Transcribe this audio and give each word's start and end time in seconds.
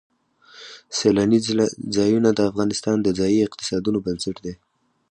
سیلانی 0.97 1.39
ځایونه 1.95 2.29
د 2.33 2.39
افغانستان 2.49 2.97
د 3.01 3.07
ځایي 3.19 3.39
اقتصادونو 3.47 3.97
بنسټ 4.05 4.35
دی. 4.45 4.53